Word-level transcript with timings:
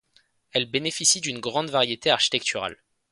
Elles 0.51 0.65
bénéficient 0.67 1.21
d'une 1.21 1.37
grande 1.37 1.69
variété 1.69 2.09
architecturale. 2.09 2.75